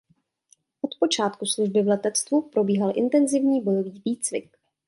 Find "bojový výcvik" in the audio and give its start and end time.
3.61-4.57